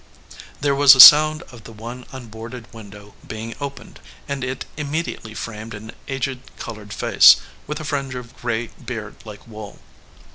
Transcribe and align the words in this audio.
There 0.61 0.73
was 0.73 0.95
a 0.95 0.99
sound 0.99 1.43
of 1.51 1.63
the 1.65 1.71
one 1.71 2.07
unboarded 2.11 2.65
window 2.73 3.13
being 3.27 3.53
opened, 3.61 3.99
and 4.27 4.43
it 4.43 4.65
immediately 4.75 5.35
framed 5.35 5.75
an 5.75 5.91
aged 6.07 6.39
colored 6.57 6.91
face, 6.91 7.35
with 7.67 7.79
a 7.79 7.83
fringe 7.83 8.15
of 8.15 8.35
gray 8.35 8.71
beard 8.83 9.17
like 9.25 9.47
wool. 9.47 9.77